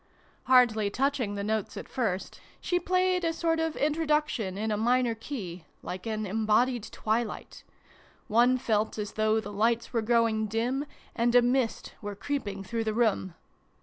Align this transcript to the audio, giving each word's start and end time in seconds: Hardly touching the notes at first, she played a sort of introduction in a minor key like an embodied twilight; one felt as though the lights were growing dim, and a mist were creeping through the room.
Hardly 0.45 0.89
touching 0.89 1.35
the 1.35 1.43
notes 1.43 1.77
at 1.77 1.87
first, 1.87 2.41
she 2.59 2.79
played 2.79 3.23
a 3.23 3.31
sort 3.31 3.59
of 3.59 3.75
introduction 3.75 4.57
in 4.57 4.71
a 4.71 4.75
minor 4.75 5.13
key 5.13 5.65
like 5.83 6.07
an 6.07 6.25
embodied 6.25 6.85
twilight; 6.91 7.63
one 8.27 8.57
felt 8.57 8.97
as 8.97 9.11
though 9.11 9.39
the 9.39 9.53
lights 9.53 9.93
were 9.93 10.01
growing 10.01 10.47
dim, 10.47 10.87
and 11.15 11.35
a 11.35 11.41
mist 11.43 11.93
were 12.01 12.15
creeping 12.15 12.63
through 12.63 12.85
the 12.85 12.95
room. 12.95 13.35